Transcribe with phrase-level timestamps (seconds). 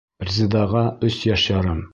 [0.29, 1.89] Резедаға өс йәш ярым.